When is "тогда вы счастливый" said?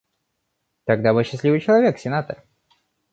0.85-1.59